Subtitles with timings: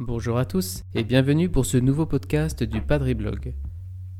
[0.00, 3.54] Bonjour à tous et bienvenue pour ce nouveau podcast du Padre Blog.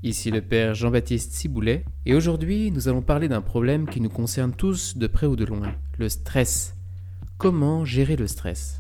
[0.05, 4.53] Ici le père Jean-Baptiste Ciboulet et aujourd'hui nous allons parler d'un problème qui nous concerne
[4.53, 6.77] tous de près ou de loin, le stress.
[7.37, 8.79] Comment gérer le stress?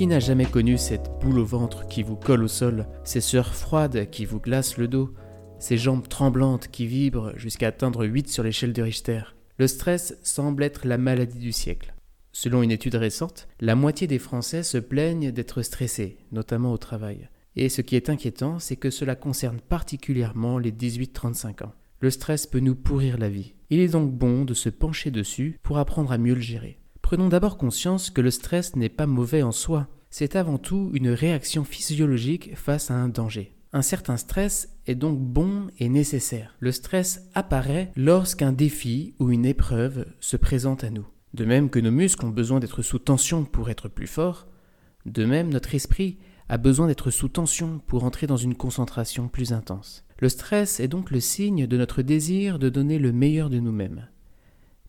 [0.00, 3.54] Qui n'a jamais connu cette boule au ventre qui vous colle au sol, ces sueurs
[3.54, 5.12] froides qui vous glacent le dos,
[5.58, 9.20] ces jambes tremblantes qui vibrent jusqu'à atteindre 8 sur l'échelle de Richter?
[9.58, 11.92] Le stress semble être la maladie du siècle.
[12.32, 17.28] Selon une étude récente, la moitié des Français se plaignent d'être stressés, notamment au travail.
[17.54, 21.74] Et ce qui est inquiétant, c'est que cela concerne particulièrement les 18-35 ans.
[22.00, 23.52] Le stress peut nous pourrir la vie.
[23.68, 26.79] Il est donc bon de se pencher dessus pour apprendre à mieux le gérer.
[27.02, 31.08] Prenons d'abord conscience que le stress n'est pas mauvais en soi, c'est avant tout une
[31.08, 33.54] réaction physiologique face à un danger.
[33.72, 36.56] Un certain stress est donc bon et nécessaire.
[36.58, 41.06] Le stress apparaît lorsqu'un défi ou une épreuve se présente à nous.
[41.34, 44.48] De même que nos muscles ont besoin d'être sous tension pour être plus forts,
[45.06, 49.52] de même notre esprit a besoin d'être sous tension pour entrer dans une concentration plus
[49.52, 50.04] intense.
[50.18, 54.08] Le stress est donc le signe de notre désir de donner le meilleur de nous-mêmes.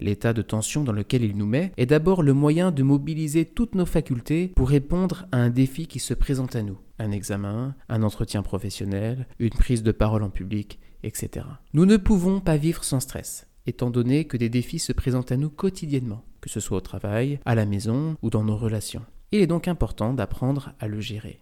[0.01, 3.75] L'état de tension dans lequel il nous met est d'abord le moyen de mobiliser toutes
[3.75, 6.79] nos facultés pour répondre à un défi qui se présente à nous.
[6.97, 11.45] Un examen, un entretien professionnel, une prise de parole en public, etc.
[11.73, 15.37] Nous ne pouvons pas vivre sans stress, étant donné que des défis se présentent à
[15.37, 19.05] nous quotidiennement, que ce soit au travail, à la maison ou dans nos relations.
[19.31, 21.41] Il est donc important d'apprendre à le gérer.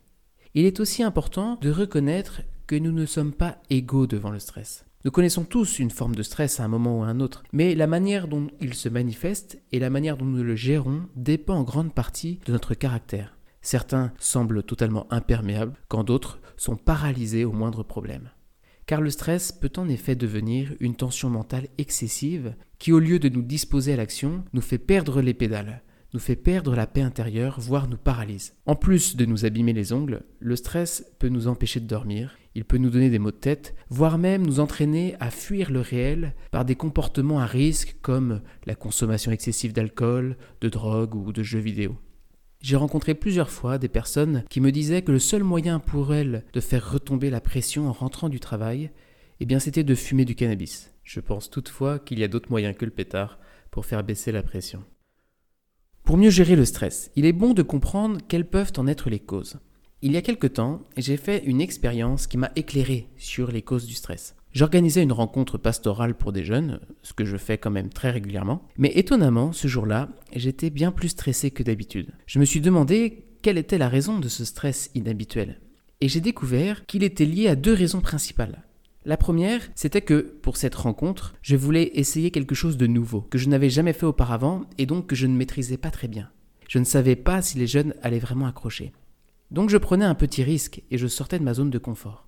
[0.53, 4.85] Il est aussi important de reconnaître que nous ne sommes pas égaux devant le stress.
[5.05, 7.73] Nous connaissons tous une forme de stress à un moment ou à un autre, mais
[7.73, 11.64] la manière dont il se manifeste et la manière dont nous le gérons dépend en
[11.64, 13.38] grande partie de notre caractère.
[13.61, 18.30] Certains semblent totalement imperméables, quand d'autres sont paralysés au moindre problème.
[18.88, 23.30] Car le stress peut en effet devenir une tension mentale excessive qui, au lieu de
[23.30, 25.81] nous disposer à l'action, nous fait perdre les pédales,
[26.14, 28.55] nous fait perdre la paix intérieure, voire nous paralyse.
[28.65, 32.65] En plus de nous abîmer les ongles, le stress peut nous empêcher de dormir, il
[32.65, 36.33] peut nous donner des maux de tête, voire même nous entraîner à fuir le réel
[36.52, 41.59] par des comportements à risque comme la consommation excessive d'alcool, de drogue ou de jeux
[41.59, 41.95] vidéo.
[42.61, 46.43] J'ai rencontré plusieurs fois des personnes qui me disaient que le seul moyen pour elles
[46.52, 48.92] de faire retomber la pression en rentrant du travail,
[49.39, 50.93] eh bien c'était de fumer du cannabis.
[51.03, 53.39] Je pense toutefois qu'il y a d'autres moyens que le pétard
[53.71, 54.83] pour faire baisser la pression.
[56.09, 59.20] Pour mieux gérer le stress, il est bon de comprendre quelles peuvent en être les
[59.20, 59.59] causes.
[60.02, 63.86] Il y a quelque temps, j'ai fait une expérience qui m'a éclairé sur les causes
[63.86, 64.36] du stress.
[64.52, 68.64] J'organisais une rencontre pastorale pour des jeunes, ce que je fais quand même très régulièrement,
[68.75, 72.09] mais étonnamment, ce jour-là, j'étais bien plus stressé que d'habitude.
[72.25, 75.59] Je me suis demandé quelle était la raison de ce stress inhabituel.
[76.02, 78.64] Et j'ai découvert qu'il était lié à deux raisons principales.
[79.09, 83.39] La première, c'était que, pour cette rencontre, je voulais essayer quelque chose de nouveau, que
[83.39, 86.30] je n'avais jamais fait auparavant et donc que je ne maîtrisais pas très bien.
[86.67, 88.93] Je ne savais pas si les jeunes allaient vraiment accrocher.
[89.49, 92.27] Donc je prenais un petit risque et je sortais de ma zone de confort.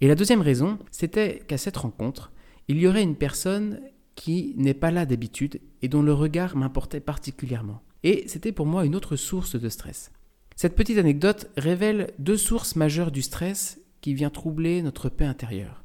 [0.00, 2.32] Et la deuxième raison, c'était qu'à cette rencontre,
[2.68, 3.82] il y aurait une personne
[4.14, 7.82] qui n'est pas là d'habitude et dont le regard m'importait particulièrement.
[8.04, 10.12] Et c'était pour moi une autre source de stress.
[10.54, 15.82] Cette petite anecdote révèle deux sources majeures du stress qui vient troubler notre paix intérieure.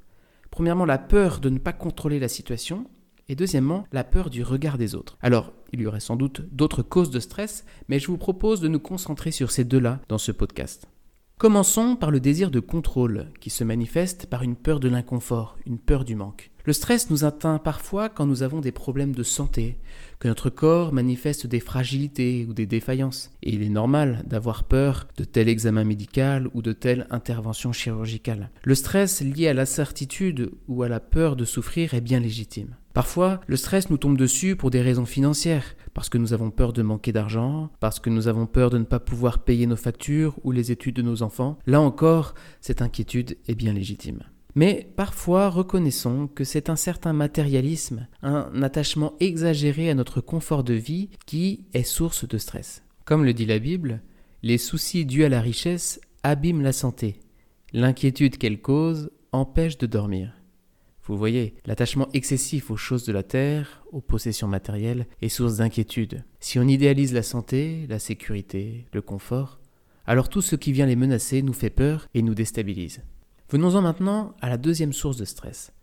[0.51, 2.85] Premièrement, la peur de ne pas contrôler la situation,
[3.29, 5.17] et deuxièmement, la peur du regard des autres.
[5.21, 8.67] Alors, il y aurait sans doute d'autres causes de stress, mais je vous propose de
[8.67, 10.87] nous concentrer sur ces deux-là dans ce podcast.
[11.37, 15.79] Commençons par le désir de contrôle, qui se manifeste par une peur de l'inconfort, une
[15.79, 16.51] peur du manque.
[16.65, 19.77] Le stress nous atteint parfois quand nous avons des problèmes de santé,
[20.19, 23.31] que notre corps manifeste des fragilités ou des défaillances.
[23.41, 28.51] Et il est normal d'avoir peur de tel examen médical ou de telle intervention chirurgicale.
[28.63, 32.75] Le stress lié à l'incertitude ou à la peur de souffrir est bien légitime.
[32.93, 36.73] Parfois, le stress nous tombe dessus pour des raisons financières, parce que nous avons peur
[36.73, 40.35] de manquer d'argent, parce que nous avons peur de ne pas pouvoir payer nos factures
[40.43, 41.57] ou les études de nos enfants.
[41.65, 44.23] Là encore, cette inquiétude est bien légitime.
[44.55, 50.73] Mais parfois reconnaissons que c'est un certain matérialisme, un attachement exagéré à notre confort de
[50.73, 52.83] vie qui est source de stress.
[53.05, 54.01] Comme le dit la Bible,
[54.43, 57.19] les soucis dus à la richesse abîment la santé.
[57.73, 60.33] L'inquiétude qu'elle cause empêche de dormir.
[61.03, 66.23] Vous voyez, l'attachement excessif aux choses de la terre, aux possessions matérielles, est source d'inquiétude.
[66.39, 69.59] Si on idéalise la santé, la sécurité, le confort,
[70.05, 73.01] alors tout ce qui vient les menacer nous fait peur et nous déstabilise.
[73.51, 75.73] Venons-en maintenant à la deuxième source de stress,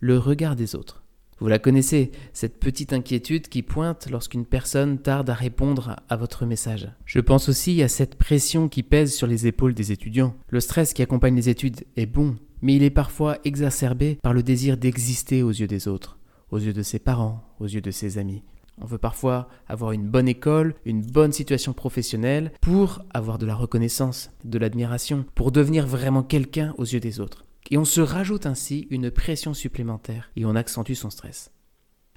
[0.00, 1.04] le regard des autres.
[1.40, 6.44] Vous la connaissez, cette petite inquiétude qui pointe lorsqu'une personne tarde à répondre à votre
[6.44, 6.90] message.
[7.06, 10.34] Je pense aussi à cette pression qui pèse sur les épaules des étudiants.
[10.50, 14.42] Le stress qui accompagne les études est bon, mais il est parfois exacerbé par le
[14.42, 16.18] désir d'exister aux yeux des autres,
[16.50, 18.42] aux yeux de ses parents, aux yeux de ses amis.
[18.80, 23.54] On veut parfois avoir une bonne école, une bonne situation professionnelle pour avoir de la
[23.54, 27.44] reconnaissance, de l'admiration, pour devenir vraiment quelqu'un aux yeux des autres.
[27.70, 31.50] Et on se rajoute ainsi une pression supplémentaire et on accentue son stress.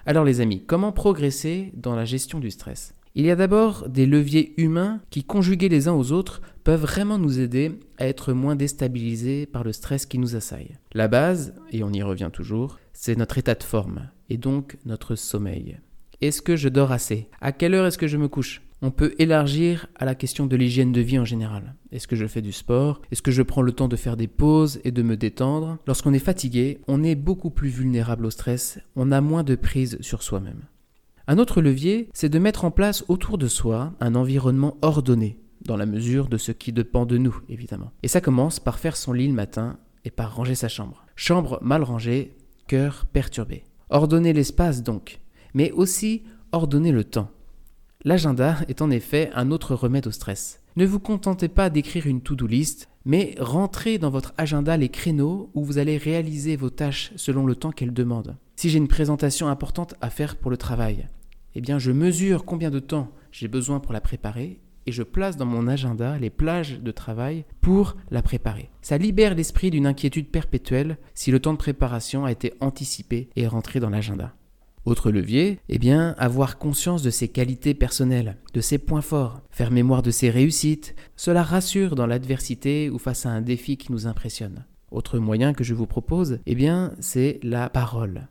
[0.05, 2.93] Alors les amis, comment progresser dans la gestion du stress?
[3.15, 7.17] Il y a d'abord des leviers humains qui, conjugués les uns aux autres, peuvent vraiment
[7.17, 10.77] nous aider à être moins déstabilisés par le stress qui nous assaille.
[10.93, 15.15] La base, et on y revient toujours, c'est notre état de forme, et donc notre
[15.15, 15.79] sommeil.
[16.19, 17.29] Est-ce que je dors assez?
[17.41, 18.63] À quelle heure est-ce que je me couche?
[18.81, 21.75] On peut élargir à la question de l'hygiène de vie en général.
[21.91, 23.03] Est-ce que je fais du sport?
[23.11, 25.77] Est-ce que je prends le temps de faire des pauses et de me détendre?
[25.85, 29.99] Lorsqu'on est fatigué, on est beaucoup plus vulnérable au stress, on a moins de prise
[30.01, 30.63] sur soi-même.
[31.27, 35.77] Un autre levier, c'est de mettre en place autour de soi un environnement ordonné, dans
[35.77, 37.91] la mesure de ce qui dépend de nous, évidemment.
[38.01, 41.05] Et ça commence par faire son lit le matin et par ranger sa chambre.
[41.15, 42.35] Chambre mal rangée,
[42.65, 43.65] cœur perturbé.
[43.91, 45.19] Ordonner l'espace donc,
[45.57, 46.21] mais aussi
[46.51, 47.31] ordonner le temps.
[48.03, 50.61] L'agenda est en effet un autre remède au stress.
[50.75, 55.49] Ne vous contentez pas d'écrire une to-do list, mais rentrez dans votre agenda les créneaux
[55.55, 58.37] où vous allez réaliser vos tâches selon le temps qu'elles demandent.
[58.55, 61.07] Si j'ai une présentation importante à faire pour le travail,
[61.55, 65.37] eh bien je mesure combien de temps j'ai besoin pour la préparer et je place
[65.37, 68.69] dans mon agenda les plages de travail pour la préparer.
[68.83, 73.47] Ça libère l'esprit d'une inquiétude perpétuelle si le temps de préparation a été anticipé et
[73.47, 74.35] rentré dans l'agenda.
[74.87, 79.69] Autre levier, eh bien, avoir conscience de ses qualités personnelles, de ses points forts, faire
[79.69, 84.07] mémoire de ses réussites, cela rassure dans l'adversité ou face à un défi qui nous
[84.07, 84.63] impressionne.
[84.89, 88.29] Autre moyen que je vous propose, eh bien, c'est la parole.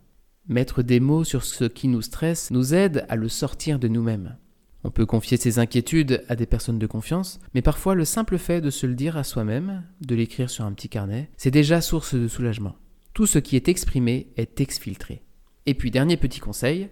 [0.48, 4.38] Mettre des mots sur ce qui nous stresse nous aide à le sortir de nous-mêmes.
[4.82, 8.62] On peut confier ses inquiétudes à des personnes de confiance, mais parfois le simple fait
[8.62, 12.14] de se le dire à soi-même, de l'écrire sur un petit carnet, c'est déjà source
[12.14, 12.76] de soulagement.
[13.12, 15.25] Tout ce qui est exprimé est exfiltré.
[15.66, 16.88] Et puis dernier petit conseil,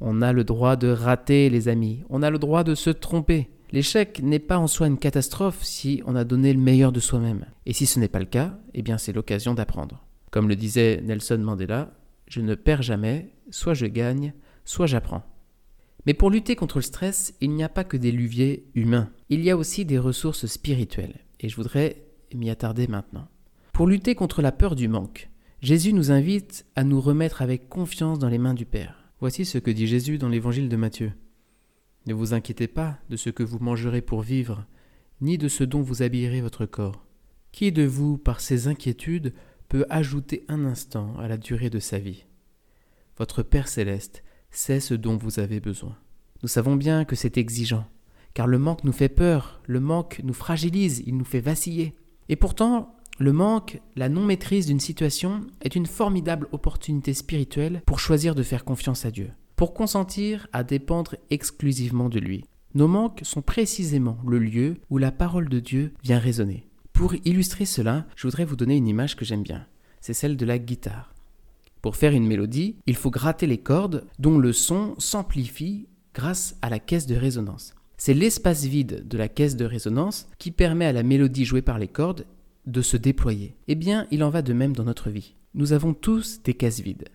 [0.00, 3.48] on a le droit de rater les amis, on a le droit de se tromper.
[3.72, 7.46] L'échec n'est pas en soi une catastrophe si on a donné le meilleur de soi-même.
[7.66, 10.04] Et si ce n'est pas le cas, eh bien c'est l'occasion d'apprendre.
[10.30, 11.92] Comme le disait Nelson Mandela,
[12.28, 14.34] je ne perds jamais, soit je gagne,
[14.64, 15.22] soit j'apprends.
[16.04, 19.42] Mais pour lutter contre le stress, il n'y a pas que des leviers humains, il
[19.42, 22.02] y a aussi des ressources spirituelles, et je voudrais
[22.34, 23.28] m'y attarder maintenant.
[23.72, 25.28] Pour lutter contre la peur du manque,
[25.66, 29.10] Jésus nous invite à nous remettre avec confiance dans les mains du Père.
[29.18, 31.12] Voici ce que dit Jésus dans l'évangile de Matthieu.
[32.06, 34.64] Ne vous inquiétez pas de ce que vous mangerez pour vivre,
[35.20, 37.04] ni de ce dont vous habillerez votre corps.
[37.50, 39.34] Qui de vous, par ses inquiétudes,
[39.68, 42.26] peut ajouter un instant à la durée de sa vie?
[43.18, 44.22] Votre Père céleste
[44.52, 45.96] sait ce dont vous avez besoin.
[46.44, 47.88] Nous savons bien que c'est exigeant,
[48.34, 51.96] car le manque nous fait peur, le manque nous fragilise, il nous fait vaciller.
[52.28, 58.34] Et pourtant, le manque, la non-maîtrise d'une situation est une formidable opportunité spirituelle pour choisir
[58.34, 62.44] de faire confiance à Dieu, pour consentir à dépendre exclusivement de lui.
[62.74, 66.68] Nos manques sont précisément le lieu où la parole de Dieu vient résonner.
[66.92, 69.66] Pour illustrer cela, je voudrais vous donner une image que j'aime bien.
[70.02, 71.14] C'est celle de la guitare.
[71.80, 76.68] Pour faire une mélodie, il faut gratter les cordes dont le son s'amplifie grâce à
[76.68, 77.74] la caisse de résonance.
[77.96, 81.78] C'est l'espace vide de la caisse de résonance qui permet à la mélodie jouée par
[81.78, 82.26] les cordes
[82.66, 83.56] de se déployer.
[83.68, 85.34] Eh bien, il en va de même dans notre vie.
[85.54, 87.08] Nous avons tous des cases vides.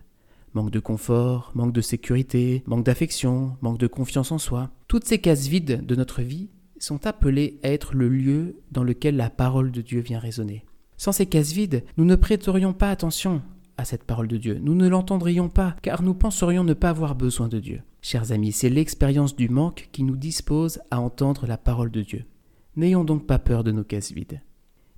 [0.53, 4.70] Manque de confort, manque de sécurité, manque d'affection, manque de confiance en soi.
[4.88, 9.15] Toutes ces cases vides de notre vie sont appelées à être le lieu dans lequel
[9.15, 10.65] la parole de Dieu vient résonner.
[10.98, 13.41] Sans ces cases vides, nous ne prêterions pas attention
[13.77, 14.60] à cette parole de Dieu.
[14.62, 17.81] Nous ne l'entendrions pas, car nous penserions ne pas avoir besoin de Dieu.
[18.01, 22.25] Chers amis, c'est l'expérience du manque qui nous dispose à entendre la parole de Dieu.
[22.75, 24.41] N'ayons donc pas peur de nos cases vides.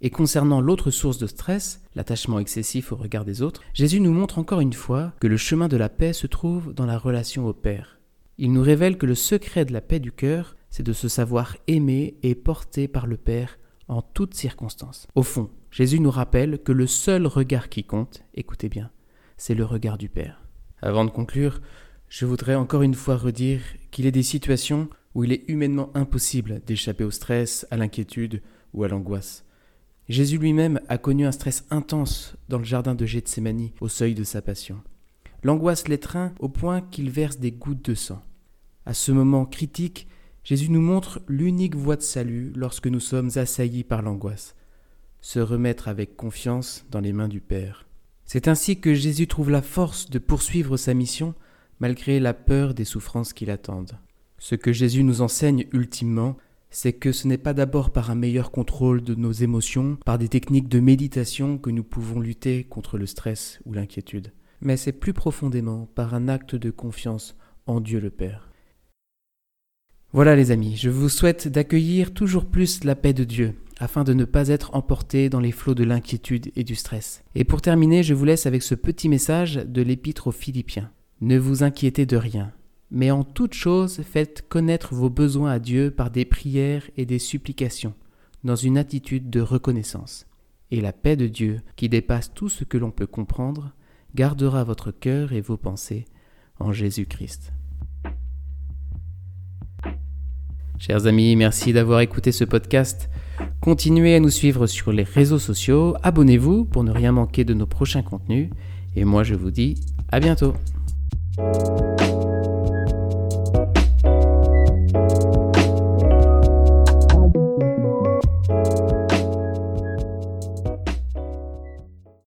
[0.05, 4.37] Et concernant l'autre source de stress, l'attachement excessif au regard des autres, Jésus nous montre
[4.37, 7.53] encore une fois que le chemin de la paix se trouve dans la relation au
[7.53, 8.01] Père.
[8.37, 11.55] Il nous révèle que le secret de la paix du cœur, c'est de se savoir
[11.67, 13.57] aimer et porté par le Père
[13.87, 15.07] en toutes circonstances.
[15.15, 18.91] Au fond, Jésus nous rappelle que le seul regard qui compte, écoutez bien,
[19.37, 20.41] c'est le regard du Père.
[20.81, 21.61] Avant de conclure,
[22.09, 26.61] je voudrais encore une fois redire qu'il est des situations où il est humainement impossible
[26.67, 28.41] d'échapper au stress, à l'inquiétude
[28.73, 29.45] ou à l'angoisse.
[30.09, 34.23] Jésus lui-même a connu un stress intense dans le jardin de Gethsemane au seuil de
[34.23, 34.81] sa passion.
[35.43, 38.21] L'angoisse l'étreint au point qu'il verse des gouttes de sang.
[38.85, 40.07] À ce moment critique,
[40.43, 44.55] Jésus nous montre l'unique voie de salut lorsque nous sommes assaillis par l'angoisse.
[45.21, 47.85] Se remettre avec confiance dans les mains du Père.
[48.25, 51.33] C'est ainsi que Jésus trouve la force de poursuivre sa mission
[51.79, 53.97] malgré la peur des souffrances qui l'attendent.
[54.37, 56.35] Ce que Jésus nous enseigne ultimement,
[56.73, 60.27] c'est que ce n'est pas d'abord par un meilleur contrôle de nos émotions, par des
[60.27, 65.13] techniques de méditation que nous pouvons lutter contre le stress ou l'inquiétude, mais c'est plus
[65.13, 67.37] profondément par un acte de confiance
[67.67, 68.49] en Dieu le Père.
[70.11, 74.13] Voilà les amis, je vous souhaite d'accueillir toujours plus la paix de Dieu, afin de
[74.13, 77.23] ne pas être emporté dans les flots de l'inquiétude et du stress.
[77.35, 80.91] Et pour terminer, je vous laisse avec ce petit message de l'épître aux Philippiens.
[81.21, 82.51] Ne vous inquiétez de rien,
[82.93, 87.17] mais en toute chose faites connaître vos besoins à Dieu par des prières et des
[87.17, 87.95] supplications,
[88.43, 90.27] dans une attitude de reconnaissance.
[90.69, 93.73] Et la paix de Dieu, qui dépasse tout ce que l'on peut comprendre,
[94.13, 96.05] gardera votre cœur et vos pensées
[96.59, 97.51] en Jésus-Christ.
[100.77, 103.09] Chers amis, merci d'avoir écouté ce podcast.
[103.59, 107.65] Continuez à nous suivre sur les réseaux sociaux, abonnez-vous pour ne rien manquer de nos
[107.65, 108.51] prochains contenus,
[108.95, 109.75] et moi je vous dis
[110.11, 110.53] à bientôt.